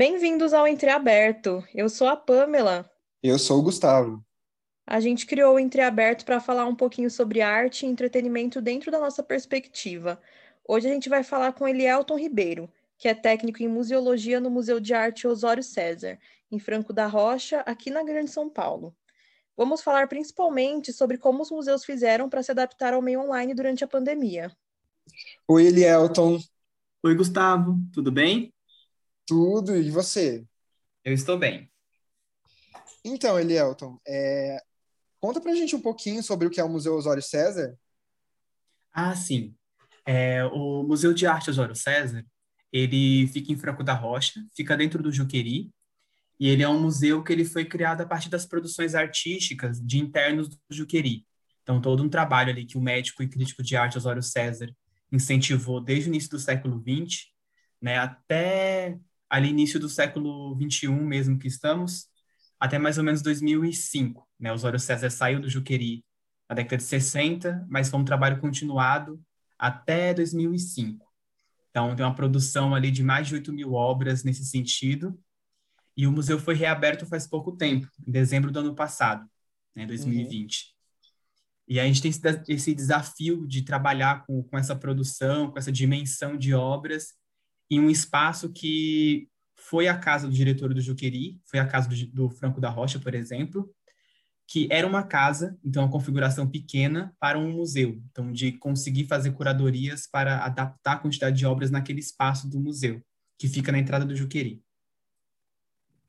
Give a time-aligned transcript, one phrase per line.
[0.00, 1.62] Bem-vindos ao Entreaberto.
[1.74, 2.90] Eu sou a Pamela.
[3.22, 4.24] Eu sou o Gustavo.
[4.86, 8.98] A gente criou o Entreaberto para falar um pouquinho sobre arte e entretenimento dentro da
[8.98, 10.18] nossa perspectiva.
[10.66, 14.80] Hoje a gente vai falar com Elielton Ribeiro, que é técnico em museologia no Museu
[14.80, 16.18] de Arte Osório César,
[16.50, 18.96] em Franco da Rocha, aqui na Grande São Paulo.
[19.54, 23.84] Vamos falar principalmente sobre como os museus fizeram para se adaptar ao meio online durante
[23.84, 24.50] a pandemia.
[25.46, 26.38] Oi, Elielton.
[27.02, 27.78] Oi, Gustavo.
[27.92, 28.50] Tudo bem?
[29.30, 30.44] Tudo, e você?
[31.04, 31.70] Eu estou bem.
[33.04, 34.60] Então, Elielton, é...
[35.20, 37.78] conta pra gente um pouquinho sobre o que é o Museu Osório César.
[38.92, 39.54] Ah, sim.
[40.04, 42.26] É, o Museu de Arte Osório César,
[42.72, 45.70] ele fica em Franco da Rocha, fica dentro do Juqueri,
[46.40, 50.00] e ele é um museu que ele foi criado a partir das produções artísticas de
[50.00, 51.24] internos do Juqueri.
[51.62, 54.74] Então, todo um trabalho ali que o médico e crítico de arte Osório César
[55.12, 57.26] incentivou desde o início do século XX,
[57.80, 58.98] né, até
[59.30, 62.08] ali início do século 21 mesmo que estamos,
[62.58, 64.28] até mais ou menos 2005.
[64.38, 64.52] Né?
[64.52, 66.04] Osório César saiu do Juqueri
[66.48, 69.22] na década de 60, mas foi um trabalho continuado
[69.56, 71.06] até 2005.
[71.70, 75.16] Então, tem uma produção ali de mais de 8 mil obras nesse sentido,
[75.96, 79.24] e o museu foi reaberto faz pouco tempo, em dezembro do ano passado,
[79.74, 80.62] né, 2020.
[80.62, 80.80] Uhum.
[81.68, 82.10] E a gente tem
[82.48, 87.14] esse desafio de trabalhar com, com essa produção, com essa dimensão de obras,
[87.70, 92.06] em um espaço que foi a casa do diretor do Juqueri, foi a casa do,
[92.06, 93.72] do Franco da Rocha, por exemplo,
[94.46, 99.30] que era uma casa, então uma configuração pequena para um museu, então de conseguir fazer
[99.30, 103.00] curadorias para adaptar a quantidade de obras naquele espaço do museu,
[103.38, 104.60] que fica na entrada do Juqueri.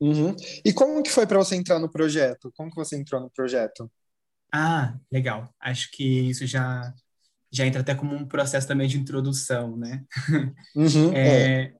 [0.00, 0.34] Uhum.
[0.64, 2.52] E como que foi para você entrar no projeto?
[2.56, 3.90] Como que você entrou no projeto?
[4.52, 5.54] Ah, legal.
[5.60, 6.92] Acho que isso já
[7.54, 10.04] já entra até como um processo também de introdução, né?
[10.74, 11.74] Uhum, é, é.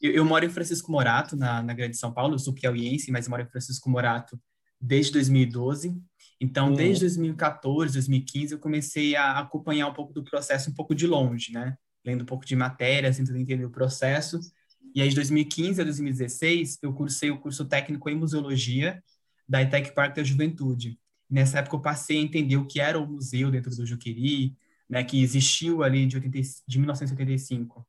[0.00, 3.26] Eu, eu, moro em Francisco Morato, na, na Grande São Paulo, eu sou piauiense, mas
[3.26, 4.40] moro em Francisco Morato
[4.80, 6.00] desde 2012.
[6.40, 6.76] Então, uhum.
[6.76, 11.52] desde 2014, 2015, eu comecei a acompanhar um pouco do processo um pouco de longe,
[11.52, 11.76] né?
[12.04, 14.38] Lendo um pouco de matérias, tentando entender o processo.
[14.94, 19.02] E aí, de 2015 a 2016, eu cursei o curso técnico em museologia
[19.48, 20.96] da ETEC Parque da Juventude.
[21.28, 24.54] Nessa época, eu passei a entender o que era o museu dentro do Juqueri,
[24.88, 27.86] né, que existiu ali de, 80, de 1985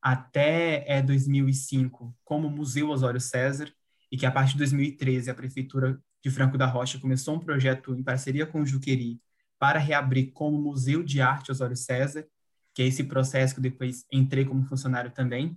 [0.00, 3.72] até é, 2005 como Museu Osório César,
[4.10, 7.94] e que a partir de 2013 a Prefeitura de Franco da Rocha começou um projeto
[7.94, 9.20] em parceria com o Juqueri
[9.58, 12.26] para reabrir como Museu de Arte Osório César,
[12.74, 15.56] que é esse processo que depois entrei como funcionário também.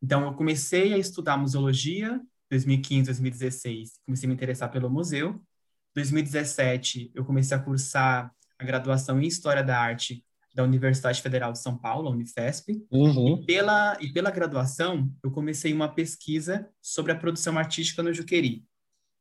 [0.00, 2.20] Então, eu comecei a estudar museologia
[2.50, 5.42] 2015, 2016, comecei a me interessar pelo museu.
[5.94, 11.58] 2017, eu comecei a cursar a graduação em História da Arte da Universidade Federal de
[11.58, 12.80] São Paulo, a Unifesp.
[12.90, 13.40] Uhum.
[13.40, 18.64] E, pela, e pela graduação, eu comecei uma pesquisa sobre a produção artística no Juqueri.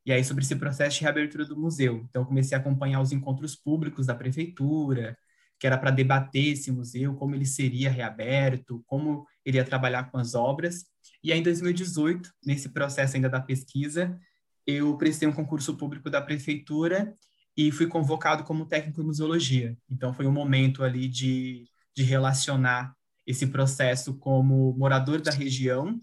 [0.06, 2.06] E aí, sobre esse processo de reabertura do museu.
[2.08, 5.18] Então, eu comecei a acompanhar os encontros públicos da prefeitura,
[5.60, 10.18] que era para debater esse museu, como ele seria reaberto, como ele ia trabalhar com
[10.18, 10.86] as obras.
[11.24, 14.20] E aí, em 2018, nesse processo ainda da pesquisa,
[14.68, 17.16] eu prestei um concurso público da prefeitura
[17.56, 19.78] e fui convocado como técnico em museologia.
[19.90, 26.00] Então foi um momento ali de, de relacionar esse processo como morador da região,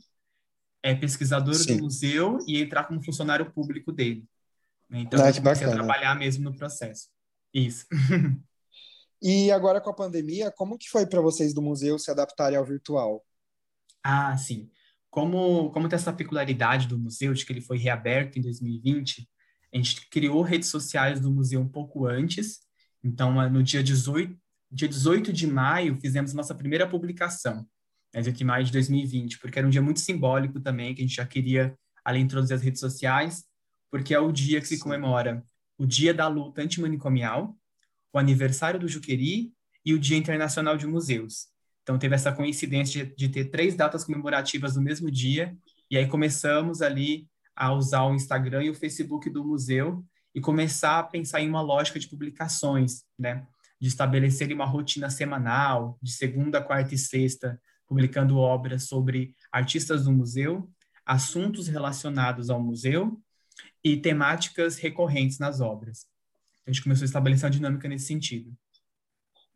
[0.83, 1.77] é pesquisador Sim.
[1.77, 4.25] do museu e entrar como funcionário público dele.
[4.91, 7.09] Então, ah, comecei a trabalhar mesmo no processo.
[7.53, 7.87] Isso.
[9.23, 12.65] e agora com a pandemia, como que foi para vocês do museu se adaptarem ao
[12.65, 13.25] virtual?
[14.03, 14.71] Ah, sim.
[15.11, 19.29] Como, como tem essa peculiaridade do museu, de que ele foi reaberto em 2020,
[19.73, 22.61] a gente criou redes sociais do museu um pouco antes.
[23.03, 24.37] Então, no dia 18,
[24.71, 27.67] dia 18 de maio, fizemos nossa primeira publicação,
[28.13, 31.07] né, 18 de maio de 2020, porque era um dia muito simbólico também, que a
[31.07, 33.45] gente já queria, além de introduzir as redes sociais,
[33.91, 35.43] porque é o dia que se comemora
[35.79, 37.57] o Dia da Luta Antimanicomial,
[38.13, 39.51] o aniversário do Juqueri
[39.85, 41.49] e o Dia Internacional de Museus.
[41.83, 45.57] Então, teve essa coincidência de, de ter três datas comemorativas no mesmo dia,
[45.91, 50.05] e aí começamos ali a usar o Instagram e o Facebook do museu
[50.35, 53.47] e começar a pensar em uma lógica de publicações, né?
[53.81, 60.13] De estabelecer uma rotina semanal, de segunda, quarta e sexta, publicando obras sobre artistas do
[60.13, 60.71] museu,
[61.05, 63.21] assuntos relacionados ao museu
[63.83, 66.07] e temáticas recorrentes nas obras.
[66.67, 68.57] A gente começou a estabelecer uma dinâmica nesse sentido.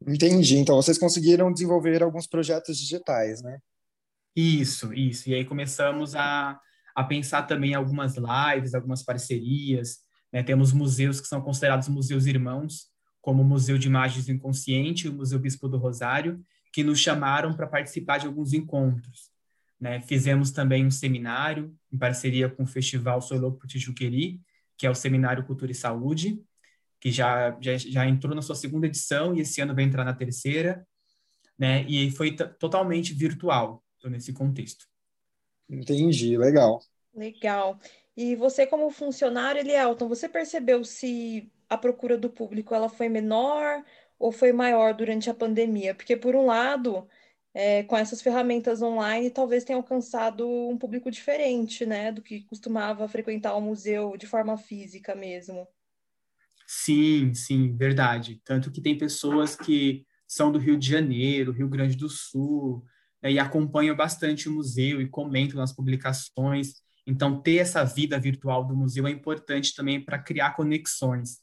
[0.06, 0.56] Entendi.
[0.56, 3.58] Então, vocês conseguiram desenvolver alguns projetos digitais, né?
[4.34, 5.30] Isso, isso.
[5.30, 6.60] E aí começamos a
[6.94, 9.98] a pensar também algumas lives, algumas parcerias.
[10.32, 10.42] Né?
[10.42, 12.86] Temos museus que são considerados museus irmãos,
[13.20, 16.40] como o Museu de Imagens do Inconsciente e o Museu Bispo do Rosário,
[16.72, 19.30] que nos chamaram para participar de alguns encontros.
[19.80, 20.00] Né?
[20.00, 24.40] Fizemos também um seminário em parceria com o Festival por Tijuqueri,
[24.76, 26.40] que é o Seminário Cultura e Saúde,
[27.00, 30.14] que já, já, já entrou na sua segunda edição e esse ano vai entrar na
[30.14, 30.86] terceira,
[31.58, 31.84] né?
[31.84, 34.86] E foi totalmente virtual, nesse contexto.
[35.68, 36.80] Entendi, legal.
[37.14, 37.78] Legal.
[38.16, 43.84] E você como funcionário, Elielton, você percebeu se a procura do público ela foi menor
[44.18, 45.94] ou foi maior durante a pandemia?
[45.94, 47.08] Porque, por um lado,
[47.52, 53.08] é, com essas ferramentas online, talvez tenha alcançado um público diferente, né, do que costumava
[53.08, 55.66] frequentar o museu de forma física mesmo.
[56.66, 58.40] Sim, sim, verdade.
[58.44, 62.84] Tanto que tem pessoas que são do Rio de Janeiro, Rio Grande do Sul,
[63.30, 66.74] e acompanham bastante o museu e comentam nas publicações.
[67.06, 71.38] Então, ter essa vida virtual do museu é importante também para criar conexões.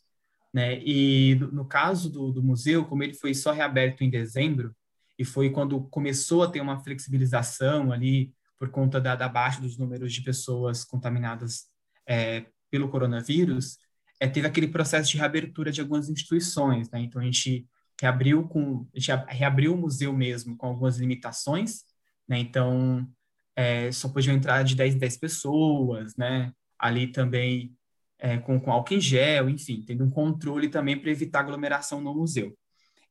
[0.53, 0.79] Né?
[0.83, 4.75] E no caso do, do museu, como ele foi só reaberto em dezembro,
[5.17, 9.77] e foi quando começou a ter uma flexibilização ali por conta da, da baixa dos
[9.77, 11.65] números de pessoas contaminadas
[12.07, 13.77] é, pelo coronavírus,
[14.19, 17.01] é, teve aquele processo de reabertura de algumas instituições, né?
[17.01, 17.67] Então a gente
[18.01, 21.83] reabriu com a gente reabriu o museu mesmo com algumas limitações,
[22.27, 22.39] né?
[22.39, 23.07] Então
[23.55, 26.51] é, só podiam entrar de 10 em 10 pessoas, né?
[26.77, 27.75] Ali também
[28.19, 32.13] é, com, com álcool em gel, enfim, tendo um controle também para evitar aglomeração no
[32.13, 32.57] museu.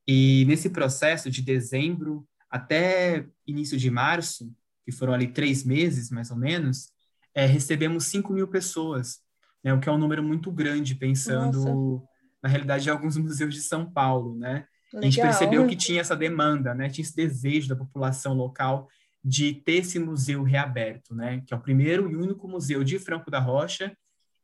[0.07, 4.53] E nesse processo de dezembro até início de março,
[4.85, 6.91] que foram ali três meses mais ou menos,
[7.35, 9.21] é, recebemos 5 mil pessoas
[9.63, 12.05] né, o que é um número muito grande, pensando Nossa.
[12.43, 14.67] na realidade de alguns museus de São Paulo, né?
[14.93, 15.01] Legal.
[15.01, 16.89] A gente percebeu que tinha essa demanda, né?
[16.89, 18.89] Tinha esse desejo da população local
[19.23, 21.43] de ter esse museu reaberto, né?
[21.47, 23.97] Que é o primeiro e único museu de Franco da Rocha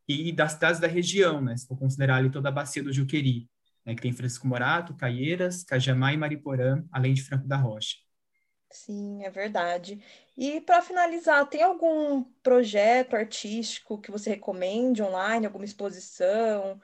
[0.08, 1.56] e das cidades da região, né?
[1.56, 3.48] Se for considerar ali toda a bacia do Juqueri,
[3.84, 3.94] né?
[3.94, 7.96] Que tem Francisco Morato, Caieiras, Cajamá e Mariporã, além de Franco da Rocha.
[8.70, 10.00] Sim, é verdade.
[10.36, 16.80] E para finalizar, tem algum projeto artístico que você recomende online, alguma exposição,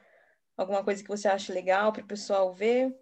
[0.56, 2.96] alguma coisa que você acha legal para o pessoal ver?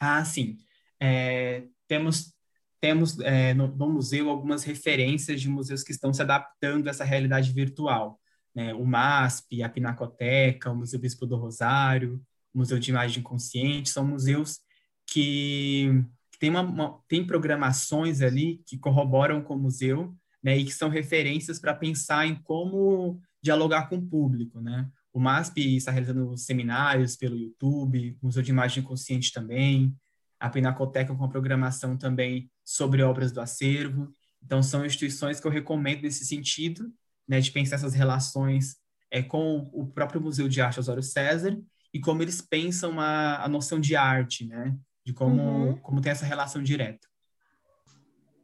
[0.00, 0.58] Ah, sim.
[0.98, 2.34] É, temos
[2.80, 7.04] temos é, no, no, museu algumas referências de museus que estão se adaptando a essa
[7.04, 8.18] realidade virtual.
[8.54, 8.72] Né?
[8.74, 12.20] O MASP, a Pinacoteca, o Museu Bispo do Rosário,
[12.54, 14.60] o Museu de Imagem Consciente, são museus
[15.06, 15.90] que
[16.38, 20.88] tem, uma, uma, tem programações ali que corroboram com o museu, né, e que são
[20.88, 24.88] referências para pensar em como dialogar com o público, né?
[25.12, 29.94] O MASP está realizando seminários pelo YouTube, o Museu de Imagem Consciente também,
[30.38, 34.12] a Pinacoteca com a programação também sobre obras do acervo.
[34.42, 36.92] Então, são instituições que eu recomendo nesse sentido,
[37.28, 38.76] né, de pensar essas relações
[39.10, 41.60] é, com o próprio Museu de Arte Osório César
[41.92, 44.76] e como eles pensam a, a noção de arte, né?
[45.04, 45.76] de como, uhum.
[45.78, 47.08] como tem essa relação direta.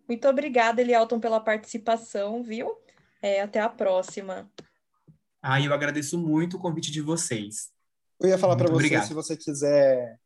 [0.08, 2.70] Muito obrigada, Elielton, pela participação, viu?
[3.20, 4.50] É, até a próxima.
[5.42, 7.70] Ah, eu agradeço muito o convite de vocês.
[8.20, 9.06] Eu ia falar para você, obrigado.
[9.06, 10.18] se você quiser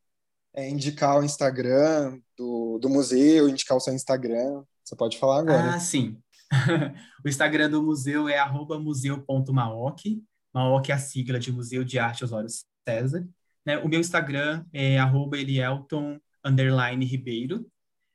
[0.54, 5.74] é, indicar o Instagram do, do museu, indicar o seu Instagram, você pode falar agora.
[5.74, 6.18] Ah, sim.
[7.24, 8.38] o Instagram do museu é
[8.78, 10.22] museu.maok.
[10.52, 12.48] Maok é a sigla de Museu de Arte Osório
[12.88, 13.28] César.
[13.64, 13.78] Né?
[13.78, 14.96] O meu Instagram é
[15.34, 17.70] Elielton underline Ribeiro,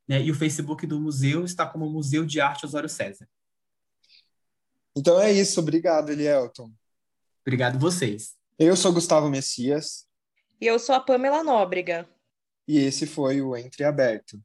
[0.07, 0.21] né?
[0.21, 3.27] E o Facebook do museu está como Museu de Arte Osório César.
[4.95, 6.71] Então é isso, obrigado, Elielton.
[7.45, 8.33] Obrigado vocês.
[8.57, 10.07] Eu sou Gustavo Messias.
[10.59, 12.09] E eu sou a Pamela Nóbrega.
[12.67, 14.41] E esse foi o Entre Aberto.